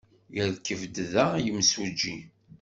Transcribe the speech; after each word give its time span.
Yerkeb-d 0.35 0.95
da 1.11 1.25
yimsujji? 1.43 2.17